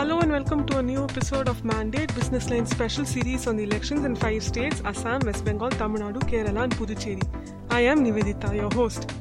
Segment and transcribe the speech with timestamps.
[0.00, 3.64] Hello and welcome to a new episode of Mandate Business Line special series on the
[3.64, 7.22] elections in five states Assam, West Bengal, Tamil Nadu, Kerala, and Puducherry.
[7.68, 9.12] I am Nivedita, your host.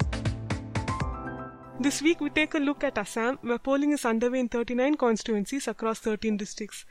[1.81, 5.67] This week we take a look at Assam, where polling is underway in 39 constituencies
[5.67, 6.85] across 13 districts.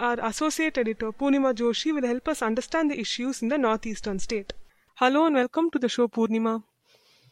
[0.00, 4.52] Our associate editor Poornima Joshi will help us understand the issues in the northeastern state.
[4.96, 6.64] Hello and welcome to the show, Poornima.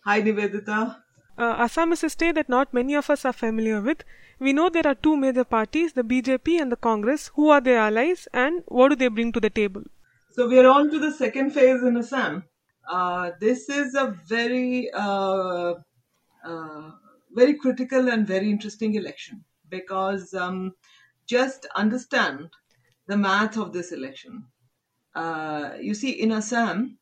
[0.05, 0.99] Hi, Nivedita.
[1.41, 4.05] Uh, Assam is a state that not many of us are familiar with.
[4.39, 7.29] We know there are two major parties, the BJP and the Congress.
[7.35, 9.85] Who are their allies and what do they bring to the table?
[10.33, 12.45] So we are on to the second phase in Assam.
[12.87, 15.77] Uh, this is a very, uh,
[16.45, 16.91] uh,
[17.35, 20.75] very critical and very interesting election because um,
[21.27, 22.51] just understand
[23.07, 24.45] the math of this election.
[25.15, 26.99] Uh, you see, in Assam,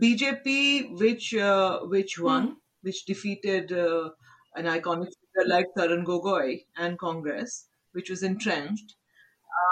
[0.00, 4.10] BJP, which uh, which won, which defeated uh,
[4.54, 8.96] an iconic figure like Tarun Gogoi and Congress, which was entrenched,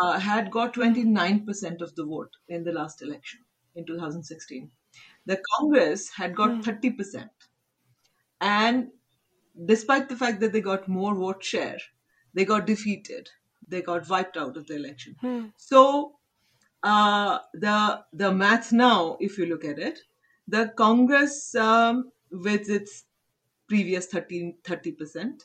[0.01, 3.41] uh, had got 29% of the vote in the last election
[3.75, 4.71] in 2016.
[5.27, 7.31] The Congress had got 30%.
[8.41, 8.93] And
[9.67, 11.79] despite the fact that they got more vote share,
[12.35, 13.31] they got defeated.
[13.67, 15.19] They got wiped out of the election.
[15.57, 16.19] So
[16.83, 20.01] uh, the the math now, if you look at it,
[20.49, 23.05] the Congress um, with its
[23.69, 25.43] previous 13, 30%,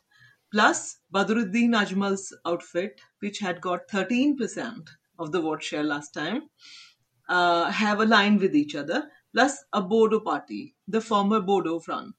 [0.51, 4.87] plus Badruddin Ajmal's outfit, which had got 13%
[5.19, 6.49] of the vote share last time,
[7.29, 12.15] uh, have aligned with each other, plus a Bodo party, the former Bodo Front,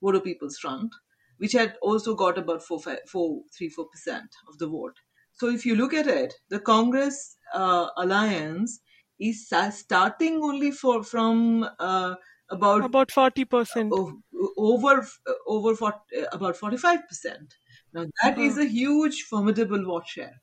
[0.00, 0.94] Bodo People's Front,
[1.38, 4.96] which had also got about 4, 5, 4 3 4% of the vote.
[5.32, 8.80] So if you look at it, the Congress uh, alliance
[9.18, 12.14] is starting only for from uh,
[12.52, 13.98] about About 40%.
[13.98, 14.22] o-
[14.56, 15.06] over
[15.46, 15.98] over 40,
[16.32, 17.54] about 45%.
[17.92, 20.42] Now that is a huge formidable vote share.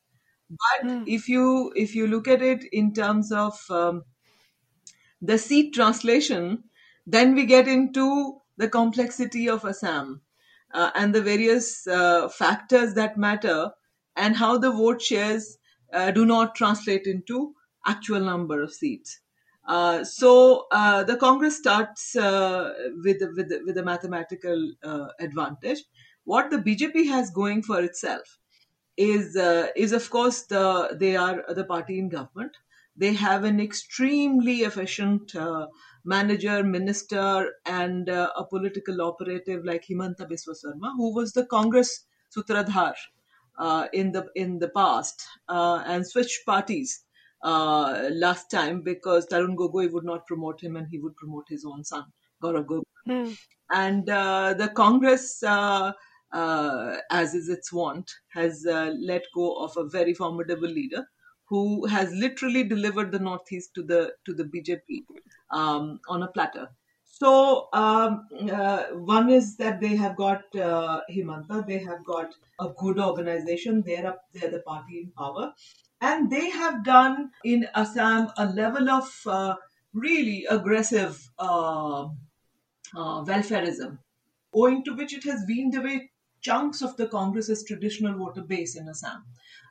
[0.49, 4.03] But if you if you look at it in terms of um,
[5.21, 6.63] the seat translation,
[7.05, 10.21] then we get into the complexity of Assam
[10.73, 13.71] uh, and the various uh, factors that matter
[14.15, 15.57] and how the vote shares
[15.93, 17.55] uh, do not translate into
[17.85, 19.21] actual number of seats.
[19.69, 25.83] Uh, so uh, the Congress starts uh, with with with a mathematical uh, advantage.
[26.23, 28.39] What the BJP has going for itself
[28.97, 32.57] is uh, is of course the they are the party in government.
[32.97, 35.33] They have an extremely efficient
[36.03, 42.05] manager, minister, and a political operative like Himanta Biswa Sarma, who was the Congress
[42.35, 42.95] Sutradhar
[43.93, 47.05] in the in the past and switched parties
[47.41, 51.65] uh, last time because Tarun Gogoi would not promote him and he would promote his
[51.65, 52.05] own son
[52.43, 52.83] Gaurav Gogoi.
[53.71, 55.93] And uh, the Congress, uh,
[56.31, 61.05] uh, as is its wont, has uh, let go of a very formidable leader
[61.45, 65.05] who has literally delivered the Northeast to the to the BJP
[65.51, 66.69] um, on a platter.
[67.03, 72.69] So um, uh, one is that they have got uh, Himanta, they have got a
[72.77, 73.81] good organization.
[73.85, 75.53] They're up, they're the party in power,
[76.01, 79.55] and they have done in Assam a level of uh,
[79.93, 83.97] really aggressive uh, uh, welfareism,
[84.53, 86.11] owing to which it has weaned away
[86.41, 89.23] chunks of the Congress's traditional voter base in Assam.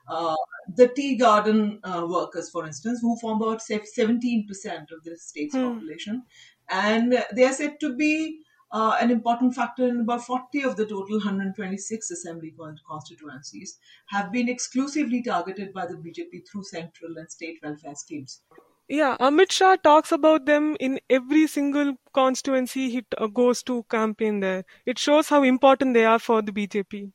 [0.09, 0.37] Uh,
[0.77, 4.47] the tea garden uh, workers, for instance, who form about 17%
[4.93, 6.23] of the state's population,
[6.69, 10.87] and they are said to be uh, an important factor in about 40 of the
[10.87, 12.55] total 126 assembly
[12.87, 18.43] constituencies, have been exclusively targeted by the BJP through central and state welfare schemes.
[18.91, 23.85] Yeah, Amit Shah talks about them in every single constituency he t- uh, goes to
[23.85, 24.65] campaign there.
[24.85, 27.13] It shows how important they are for the BJP.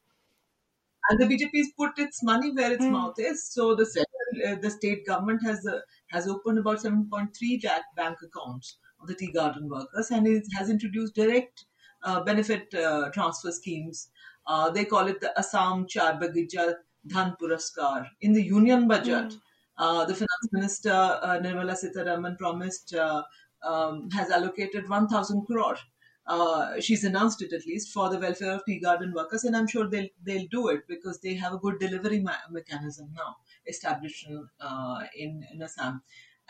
[1.10, 3.52] and the BJP has put its money where its mouth is.
[3.52, 8.18] So the central, uh, the state government has uh, has opened about 7.3 lakh bank
[8.24, 11.66] accounts of the tea garden workers, and it has introduced direct
[12.04, 14.10] uh, benefit uh, transfer schemes.
[14.48, 16.76] Uh, they call it the Assam Chah Bagicha
[17.08, 18.08] Dhan Puraskar.
[18.22, 19.34] In the union budget,
[19.78, 23.24] uh, the finance minister uh, Nirmala Sitharaman promised uh,
[23.64, 25.78] um, has allocated 1,000 crore
[26.26, 29.68] uh, she's announced it at least for the welfare of tea garden workers, and I'm
[29.68, 34.28] sure they'll they'll do it because they have a good delivery ma- mechanism now established
[34.28, 36.02] in uh, in, in Assam.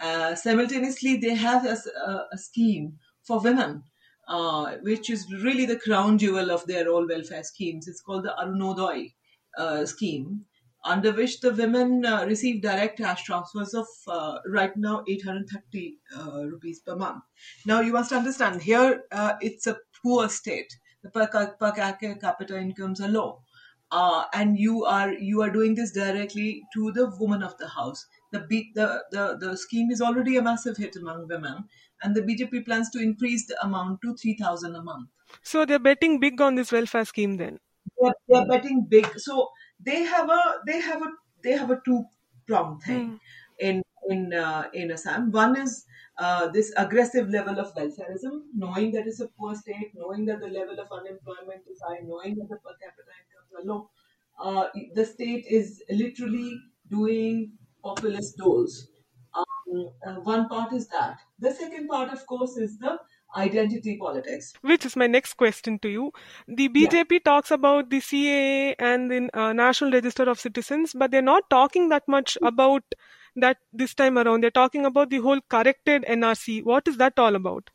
[0.03, 3.83] Uh, simultaneously, they have a scheme for women,
[4.27, 7.88] uh, which is really the crown jewel of their all welfare schemes.
[7.88, 9.13] It's called the Orunodoi
[9.57, 10.45] uh, scheme,
[10.85, 16.45] under which the women uh, receive direct cash transfers of uh, right now 830 uh,
[16.47, 17.23] rupees per month.
[17.65, 19.03] Now you must understand here
[19.41, 20.73] it's a poor state.
[21.03, 21.27] The per,
[21.59, 23.44] per capita incomes are low.
[23.91, 28.06] uh, and you are you are doing this directly to the woman of the house.
[28.33, 31.69] The, B, the the the scheme is already a massive hit among women,
[32.01, 35.09] and the BJP plans to increase the amount to three thousand a month.
[35.41, 37.59] So they're betting big on this welfare scheme then.
[38.00, 39.07] They're, they're betting big.
[39.19, 39.50] So
[39.80, 41.12] they have a they have a
[41.44, 42.06] they have a two
[42.47, 43.19] pronged thing
[43.59, 45.31] in in uh, in Assam.
[45.31, 45.85] One is
[46.18, 50.47] uh, this aggressive level of welfareism, knowing that it's a poor state, knowing that the
[50.47, 53.89] level of unemployment is high, knowing that the per capita incomes are low.
[54.39, 56.59] Uh, the state is literally
[56.89, 58.88] doing populist doles.
[59.35, 61.18] Um, uh, one part is that.
[61.39, 63.00] The second part, of course, is the
[63.35, 64.53] identity politics.
[64.62, 66.12] Which is my next question to you.
[66.47, 71.21] The BJP talks about the CAA and the uh, National Register of Citizens, but they're
[71.21, 72.83] not talking that much about
[73.35, 74.44] that this time around.
[74.44, 76.63] They're talking about the whole corrected NRC.
[76.63, 77.69] What is that all about?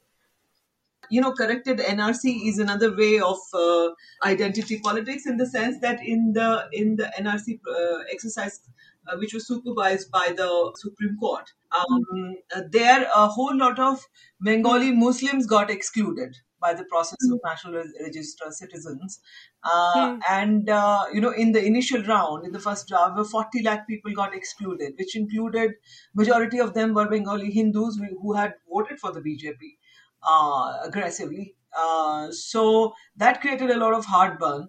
[1.10, 3.88] you know corrected nrc is another way of uh,
[4.24, 8.60] identity politics in the sense that in the in the nrc uh, exercise
[9.16, 14.04] which was supervised by the supreme court um, uh, there a whole lot of
[14.40, 19.20] bengali muslims got excluded by the process of national Re- register citizens
[19.64, 23.62] uh, and uh, you know in the initial round in the first round where 40
[23.62, 25.72] lakh people got excluded which included
[26.14, 29.76] majority of them were bengali hindus who- who had voted for the bjp
[30.22, 31.54] uh, aggressively.
[31.76, 34.68] Uh, so that created a lot of heartburn.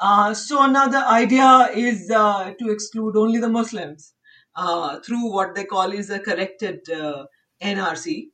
[0.00, 4.14] Uh, so another idea is uh, to exclude only the Muslims
[4.56, 7.26] uh, through what they call is a corrected uh,
[7.62, 8.28] NRC.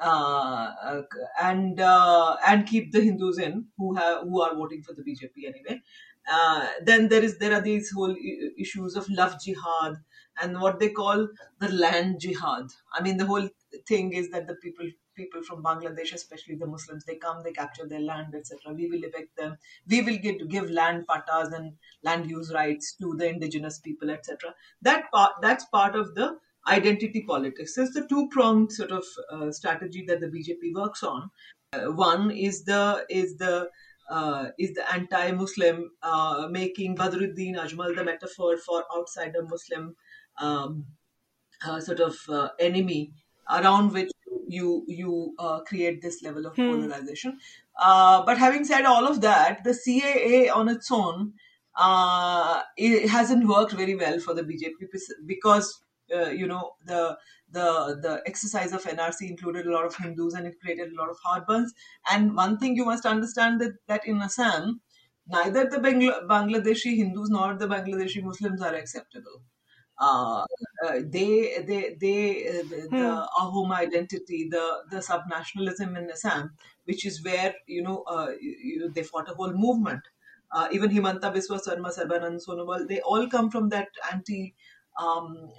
[0.00, 1.02] Uh,
[1.42, 5.82] and and keep the Hindus in who have who are voting for the BJP anyway.
[6.84, 8.14] Then there is there are these whole
[8.56, 9.96] issues of love jihad
[10.40, 11.26] and what they call
[11.58, 12.68] the land jihad.
[12.94, 13.48] I mean, the whole
[13.88, 14.88] thing is that the people
[15.18, 18.74] people from Bangladesh, especially the Muslims, they come, they capture their land, etc.
[18.74, 19.56] We will evict them.
[19.88, 21.72] We will give give land pattas and
[22.02, 24.54] land use rights to the indigenous people, etc.
[24.82, 26.28] That part that's part of the
[26.76, 27.76] identity politics.
[27.78, 31.30] It's the two pronged sort of uh, strategy that the BJP works on.
[31.72, 33.68] Uh, one is the is the
[34.10, 39.94] uh, is the anti-Muslim, uh, making Badruddin Ajmal the metaphor for outsider Muslim
[40.40, 40.86] um,
[41.66, 43.12] uh, sort of uh, enemy
[43.50, 44.10] around which
[44.48, 47.38] you you uh, create this level of polarization.
[47.80, 51.34] Uh, but having said all of that, the CAA on its own
[51.78, 54.88] uh, it hasn't worked very well for the BJP
[55.24, 55.80] because
[56.14, 57.16] uh, you know the
[57.50, 61.08] the the exercise of NRC included a lot of Hindus and it created a lot
[61.08, 61.68] of heartburns.
[62.10, 64.80] And one thing you must understand that that in Assam,
[65.28, 69.42] neither the Bangla- Bangladeshi Hindus nor the Bangladeshi Muslims are acceptable.
[70.00, 70.44] Uh,
[70.86, 76.52] uh, they they they uh, the, the Ahom identity, the the subnationalism in Assam,
[76.84, 80.02] which is where you know uh, you, they fought a whole movement.
[80.52, 84.54] Uh, even Himanta Biswa Sarma, Sarbanand Sonowal, they all come from that anti.
[85.00, 85.50] Um,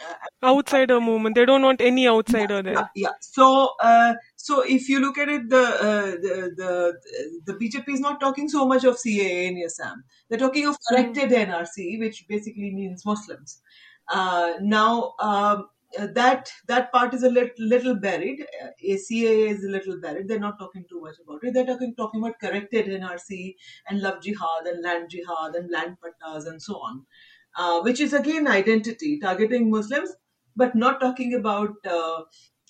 [0.44, 1.36] Outsider movement.
[1.36, 2.74] They don't want any outsider there.
[2.74, 3.12] yeah, yeah.
[3.22, 7.00] So, uh, so if you look at it, the, uh, the the
[7.46, 10.04] the BJP is not talking so much of CAA in Assam.
[10.28, 13.62] They're talking of corrected NRC, which basically means Muslims.
[14.10, 15.68] Uh, now, um,
[15.98, 18.46] uh, that that part is a lit, little buried.
[18.64, 20.28] Uh, CAA is a little buried.
[20.28, 21.54] They're not talking too much about it.
[21.54, 23.56] They're talking talking about corrected NRC
[23.88, 27.06] and love jihad and land jihad and land pattas and so on,
[27.56, 30.12] uh, which is again identity targeting Muslims,
[30.56, 32.22] but not talking about uh,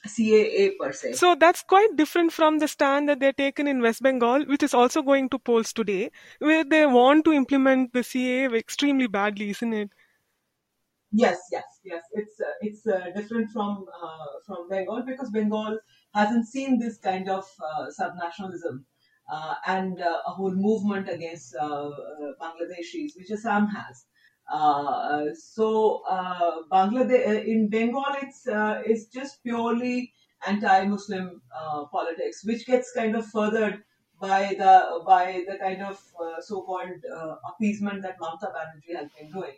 [0.08, 1.14] CAA per se.
[1.14, 4.74] So that's quite different from the stand that they're taken in West Bengal, which is
[4.74, 9.74] also going to polls today, where they want to implement the CAA extremely badly, isn't
[9.74, 9.90] it?
[11.12, 12.04] Yes, yes, yes.
[12.14, 15.80] It's uh, it's uh, different from uh, from Bengal because Bengal
[16.14, 18.84] hasn't seen this kind of uh, subnationalism
[19.32, 24.06] uh, and uh, a whole movement against Bangladeshis, which Assam has.
[25.34, 26.04] So
[26.72, 30.14] Bangladesh in Bengal, it's it's just purely
[30.46, 31.42] anti-Muslim
[31.92, 33.84] politics, which gets kind of furthered
[34.22, 36.00] by the by the kind of
[36.42, 37.04] so-called
[37.52, 39.58] appeasement that Mamata Banerjee has been doing.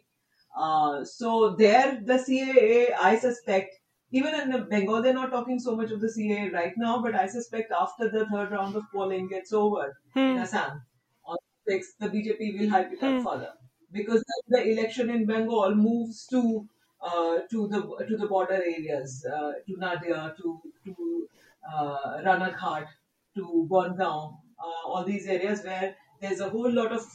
[0.55, 3.75] Uh, so there, the CAA, I suspect,
[4.11, 7.27] even in Bengal, they're not talking so much of the CAA right now, but I
[7.27, 10.81] suspect after the third round of polling gets over in Assam,
[11.25, 13.53] on the 6th, the BJP will hype it up further.
[13.91, 16.67] Because the election in Bengal moves to
[17.01, 21.27] uh, to the to the border areas, uh, to Nadia, to to
[21.73, 22.87] uh, Ranaghat,
[23.35, 27.05] to Bongaon, uh, all these areas where there's a whole lot of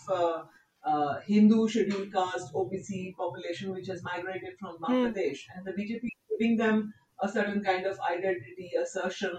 [0.87, 6.23] uh, Hindu scheduled caste OBC population which has migrated from Bangladesh, and the BJP is
[6.31, 9.37] giving them a certain kind of identity assertion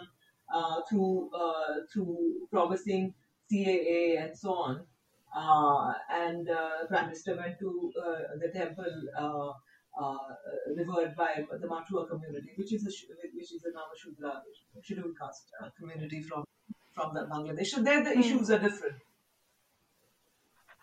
[0.54, 2.18] uh, through uh, through
[2.52, 3.14] promising
[3.52, 4.86] CAA and so on.
[5.36, 9.52] uh, and uh, Prime Minister went to uh, the temple uh,
[10.04, 10.18] uh,
[10.76, 12.92] revered by the Matua community, which is a
[13.34, 14.32] which is a Namashudra
[14.84, 16.44] scheduled caste uh, community from
[16.94, 17.68] from the Bangladesh.
[17.68, 18.98] So there the issues are different.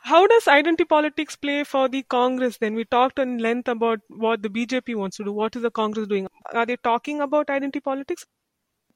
[0.05, 2.75] How does identity politics play for the Congress then?
[2.75, 5.33] We talked in length about what the BJP wants to do.
[5.33, 6.29] What is the Congress doing?
[6.53, 8.25] Are they talking about identity politics?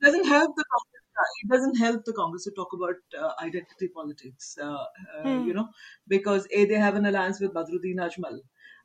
[0.00, 1.03] It doesn't help the Congress.
[1.43, 4.85] It doesn't help the Congress to talk about uh, identity politics, uh,
[5.17, 5.69] uh, you know,
[6.07, 8.38] because a they have an alliance with Badruddin Ajmal,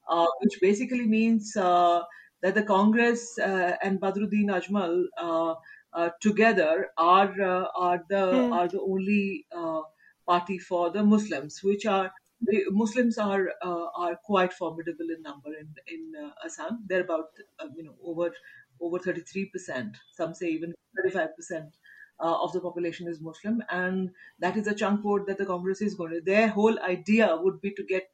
[0.07, 2.01] uh, which basically means uh,
[2.41, 5.55] that the Congress uh, and Badruddin Ajmal uh,
[5.93, 9.81] uh, together are uh, are the are the only uh,
[10.25, 12.11] party for the Muslims, which are
[12.41, 16.85] the Muslims are uh, are quite formidable in number in in uh, Assam.
[16.87, 18.33] They're about uh, you know over
[18.81, 19.97] over thirty three percent.
[20.11, 21.75] Some say even thirty five percent.
[22.19, 25.81] Uh, of the population is Muslim, and that is a chunk vote that the Congress
[25.81, 26.21] is going to.
[26.21, 28.07] Their whole idea would be to get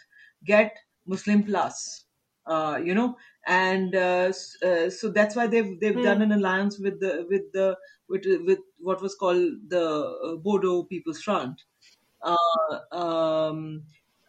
[0.46, 2.06] get Muslim plus,
[2.46, 4.32] uh, you know, and uh,
[4.66, 8.60] uh, so that's why they've they've done an alliance with the with the with with
[8.80, 11.62] what was called the Bodo People's Front.
[12.22, 13.84] Uh, um,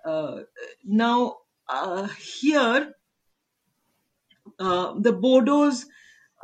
[0.04, 0.40] uh,
[0.85, 2.94] now uh, here
[4.59, 5.87] uh, the Bodo's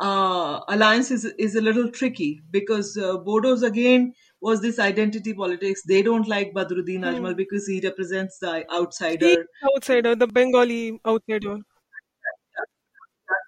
[0.01, 5.83] uh, alliance is is a little tricky because uh, Bodo's again was this identity politics.
[5.83, 9.27] They don't like Badruddin Ajmal because he represents the outsider.
[9.27, 10.15] The outsider.
[10.15, 11.59] the Bengali outsider.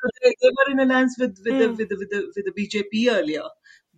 [0.01, 2.53] So they, they were in alliance with with the with the, with the with the
[2.53, 3.43] BJP earlier,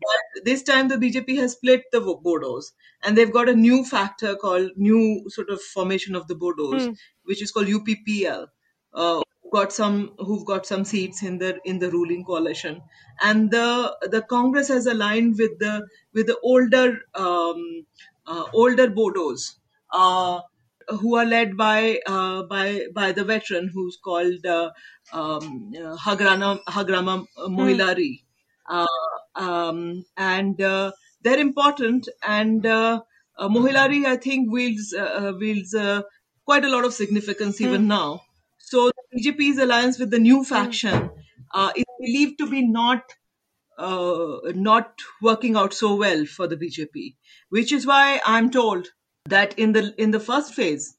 [0.01, 4.37] but this time the BJP has split the Bodos, and they've got a new factor
[4.37, 6.89] called new sort of formation of the Bodos,
[7.25, 8.47] which is called UPPL.
[8.93, 12.83] Uh, who've got some who've got some seats in the in the ruling coalition,
[13.23, 17.87] and the the Congress has aligned with the with the older um,
[18.27, 19.57] uh, older Bodos.
[19.93, 20.41] Uh,
[21.01, 24.71] who are led by uh, by by the veteran who's called uh,
[25.13, 28.25] um, uh, Hagrana, Hagrama Mohilary,
[28.69, 28.87] uh,
[29.35, 32.09] um, and uh, they're important.
[32.27, 33.03] And uh,
[33.39, 36.03] uh, Mohilary, I think, wields uh, uh, wields uh,
[36.45, 38.23] quite a lot of significance even now.
[38.59, 41.11] So the BJP's alliance with the new faction
[41.55, 43.03] uh, is believed to be not
[43.79, 47.17] uh, not working out so well for the BJP,
[47.49, 48.89] which is why I'm told
[49.29, 50.97] that in the in the first phase,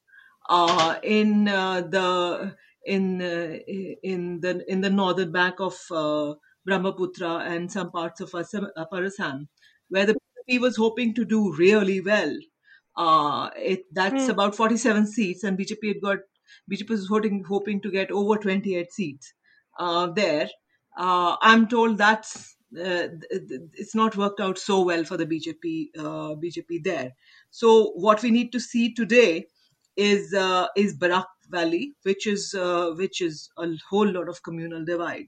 [0.50, 3.58] uh, in uh, the in uh,
[4.04, 6.34] in the in the northern bank of uh,
[6.66, 9.48] Brahmaputra and some parts of Assam, Upper Assam,
[9.90, 12.36] where the BJP was hoping to do really well.
[12.96, 16.20] Uh, it that's about 47 seats, and BJP had got
[16.72, 19.34] BJP was hoping hoping to get over 28 seats
[19.80, 20.50] uh, there.
[20.98, 26.36] Uh, I'm told that's uh, it's not worked out so well for the BJP uh,
[26.36, 27.12] BJP there.
[27.50, 29.48] So what we need to see today
[29.98, 34.86] is uh, is Barak Valley, which is uh, which is a whole lot of communal
[34.86, 35.28] divide,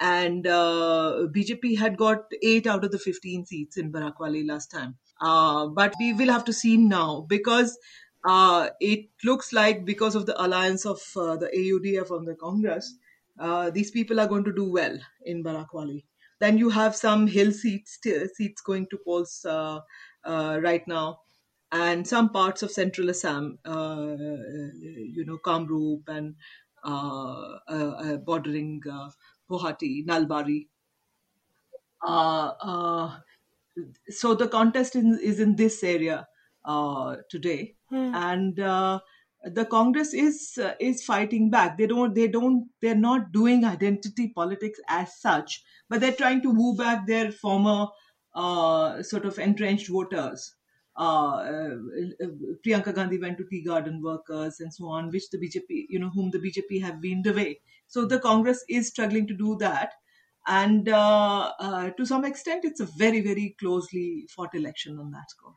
[0.00, 4.70] and uh, BJP had got eight out of the 15 seats in Barak Valley last
[4.70, 4.96] time.
[5.20, 7.78] Uh, but we will have to see now because
[8.24, 12.94] uh, it looks like because of the alliance of uh, the AUDF on the Congress,
[13.38, 16.04] uh, these people are going to do well in Barak Valley.
[16.40, 19.80] Then you have some hill seats seats going to polls uh,
[20.24, 21.20] right now,
[21.70, 26.34] and some parts of central Assam, you know, Kamrup and
[28.24, 28.82] bordering
[29.54, 30.68] Guwahati, Nalbari.
[32.06, 33.16] Uh, uh,
[34.08, 36.26] so the contest in, is in this area
[36.64, 39.00] uh, today, and uh,
[39.44, 41.78] the Congress is uh, is fighting back.
[41.78, 46.50] They don't they don't they're not doing identity politics as such, but they're trying to
[46.50, 47.86] woo back their former
[48.34, 50.54] uh, sort of entrenched voters.
[50.96, 52.26] Uh, uh,
[52.64, 56.10] Priyanka Gandhi went to tea garden workers and so on, which the BJP, you know,
[56.10, 57.60] whom the BJP have weaned away.
[57.86, 59.92] So the Congress is struggling to do that,
[60.46, 65.30] and uh, uh, to some extent, it's a very, very closely fought election on that
[65.30, 65.54] score.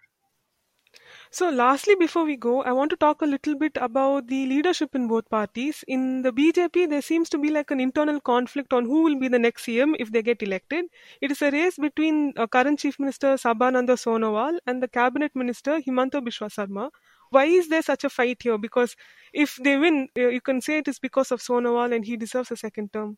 [1.31, 4.93] So, lastly, before we go, I want to talk a little bit about the leadership
[4.95, 5.83] in both parties.
[5.87, 9.27] In the BJP, there seems to be like an internal conflict on who will be
[9.29, 10.85] the next CM if they get elected.
[11.21, 15.79] It is a race between uh, current Chief Minister Sarbananda Sonowal and the Cabinet Minister
[15.79, 16.89] Himanta Biswa Sarma.
[17.29, 18.57] Why is there such a fight here?
[18.57, 18.95] Because
[19.33, 22.51] if they win, uh, you can say it is because of Sonowal and he deserves
[22.51, 23.17] a second term.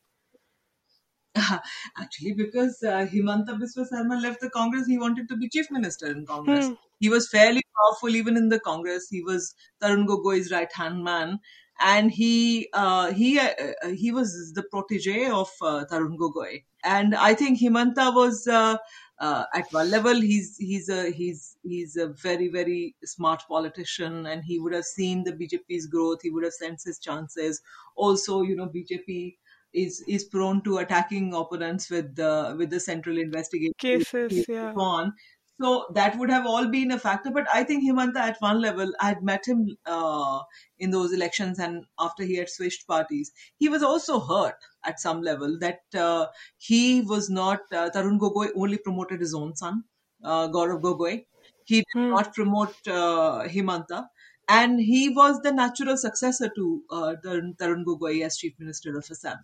[1.98, 6.08] Actually, because uh, Himanta Biswa Sarma left the Congress, he wanted to be chief minister
[6.08, 6.72] in Congress.
[7.00, 9.08] He was fairly powerful even in the Congress.
[9.10, 11.40] He was Tarun Gogoi's right hand man,
[11.80, 13.50] and he uh, he uh,
[13.84, 16.64] uh, he was the protege of uh, Tarun Gogoi.
[16.84, 18.78] And I think Himanta was uh,
[19.20, 24.44] uh, at one level he's he's a he's he's a very very smart politician and
[24.44, 27.62] he would have seen the bjp's growth he would have sensed his chances
[27.96, 29.36] also you know bjp
[29.74, 34.74] is is prone to attacking opponents with the with the central investigation Cases, yeah.
[34.76, 35.14] on
[35.62, 37.32] so that would have all been a factor.
[37.32, 40.42] But I think Himanta, at one level, I had met him uh,
[40.78, 45.22] in those elections, and after he had switched parties, he was also hurt at some
[45.22, 47.60] level that uh, he was not.
[47.74, 49.84] Uh, Tarun Gogoi only promoted his own son,
[50.24, 51.26] uh, Gaurav Gogoi.
[51.66, 52.10] He did Hmm.
[52.10, 54.08] not promote uh, Himanta.
[54.50, 59.38] And he was the natural successor to uh, Tarun, Gogoi as Chief Minister of Assam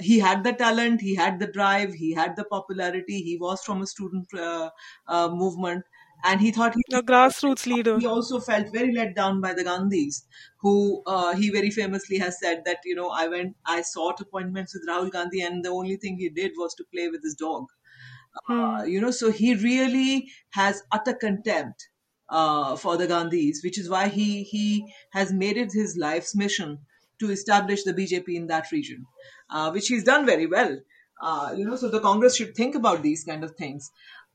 [0.00, 3.22] he had the talent, he had the drive, he had the popularity.
[3.22, 4.70] He was from a student uh,
[5.06, 5.84] uh, movement,
[6.24, 8.00] and he thought he A grassroots leader.
[8.00, 10.24] he also felt very let down by the Gandhis,
[10.60, 14.74] who uh, he very famously has said that you know I went I sought appointments
[14.74, 17.66] with Rahul Gandhi, and the only thing he did was to play with his dog.
[18.50, 18.84] Uh, Hmm.
[18.84, 21.88] you know, so he really has utter contempt
[22.34, 26.78] uh, for the Gandhis, which is why he he has made it his life's mission
[27.20, 29.06] to establish the BJP in that region,
[29.50, 30.76] uh, which he's done very well.
[31.22, 33.90] Uh, you know, so the Congress should think about these kind of things.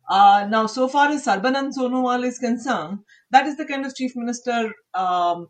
[0.10, 3.00] Uh, now, so far as Sarbanand Sonowal is concerned,
[3.32, 5.48] that is the kind of chief minister um,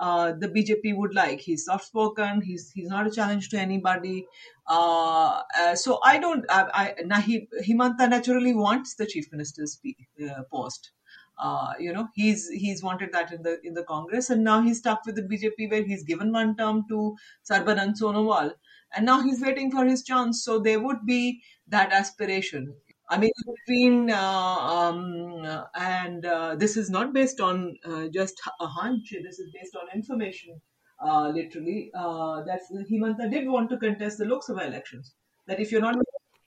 [0.00, 1.40] uh, the BJP would like.
[1.40, 2.40] He's soft spoken.
[2.40, 4.26] He's he's not a challenge to anybody.
[4.66, 6.46] Uh, uh, so I don't.
[6.48, 9.78] I, I he, Himanta naturally wants the chief minister's
[10.24, 10.92] uh, post.
[11.40, 14.78] Uh, you know, he's he's wanted that in the in the Congress, and now he's
[14.78, 17.16] stuck with the BJP, where he's given one term to
[17.50, 18.52] Sarbanand Sonowal,
[18.94, 20.44] and now he's waiting for his chance.
[20.44, 22.74] So there would be that aspiration.
[23.08, 23.32] I mean,
[23.66, 29.12] between uh, um, and uh, this is not based on uh, just a hunch.
[29.24, 30.60] This is based on information.
[31.04, 35.14] Uh, literally, that Himanta did want to contest the Lok Sabha elections.
[35.46, 35.96] That if you're not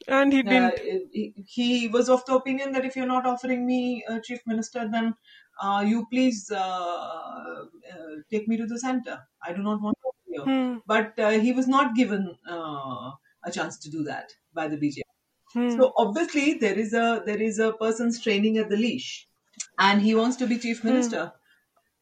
[0.08, 0.80] And he uh, didn't.
[1.12, 4.88] he, he was of the opinion that if you're not offering me a chief minister,
[4.92, 5.14] then
[5.62, 7.66] uh, you please uh, uh,
[8.30, 9.20] take me to the center.
[9.42, 10.44] I do not want to here.
[10.44, 10.78] Hmm.
[10.86, 13.12] But uh, he was not given uh,
[13.46, 15.04] a chance to do that by the BJP.
[15.54, 15.70] Hmm.
[15.70, 19.28] So obviously there is a there is a person straining at the leash,
[19.80, 21.32] and he wants to be chief minister.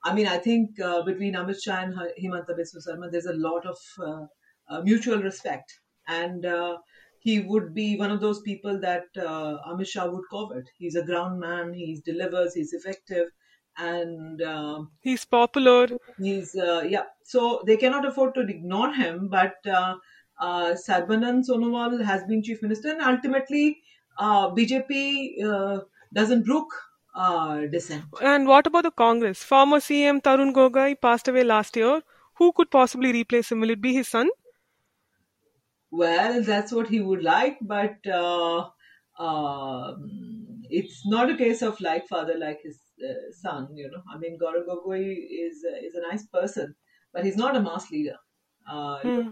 [0.04, 3.34] I mean, I think uh, between Amit Shah and Hi- Himanta Biswa Sarma, there's a
[3.34, 4.26] lot of uh,
[4.70, 6.78] uh, mutual respect, and uh,
[7.22, 10.66] he would be one of those people that uh, Amit Shah would covet.
[10.78, 11.74] He's a ground man.
[11.74, 12.54] He delivers.
[12.56, 13.30] He's effective,
[13.78, 15.88] and um, He's popular.
[16.18, 17.06] He's uh, yeah.
[17.24, 19.28] So they cannot afford to ignore him.
[19.30, 19.98] But uh,
[20.40, 23.82] uh, Sarbanand Sonowal has been chief minister, and ultimately
[24.18, 25.82] uh, BJP uh,
[26.14, 26.68] doesn't brook
[27.16, 28.06] uh, dissent.
[28.22, 29.44] And what about the Congress?
[29.44, 32.02] Former CM Tarun Gogoi passed away last year.
[32.36, 33.60] Who could possibly replace him?
[33.62, 34.30] Will it be his son?
[35.92, 38.70] Well, that's what he would like, but uh,
[39.20, 43.76] um, it's not a case of like father, like his uh, son.
[43.76, 46.76] You know, I mean, Gaurav Gogoi is is a nice person,
[47.14, 48.18] but he's not a mass leader.
[48.66, 49.32] Uh, Hmm.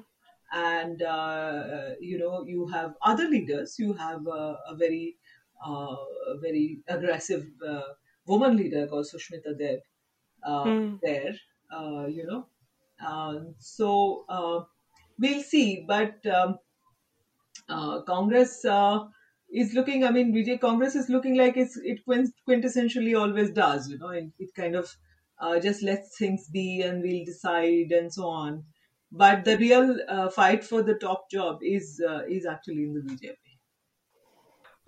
[0.52, 5.18] and uh, you know you have other leaders you have uh, a very
[5.66, 5.98] uh,
[6.34, 7.84] a very aggressive uh,
[8.26, 9.80] woman leader called Sushmita Dev
[10.44, 10.98] uh, Hmm.
[11.02, 11.36] there
[11.72, 12.48] uh, you know
[13.60, 14.64] so uh,
[15.20, 16.58] we'll see but um,
[17.68, 19.00] uh, Congress uh,
[19.52, 23.90] is looking I mean BJ Congress is looking like it's, it quint- quintessentially always does
[23.90, 24.90] you know it, it kind of
[25.42, 28.64] uh, just lets things be and we'll decide and so on
[29.12, 33.02] but the real uh, fight for the top job is uh, is actually in the
[33.02, 33.36] BJP.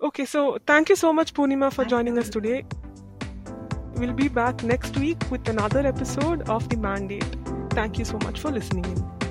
[0.00, 2.64] Okay, so thank you so much, Poornima, for joining us today.
[3.94, 7.36] We'll be back next week with another episode of The Mandate.
[7.70, 9.21] Thank you so much for listening in.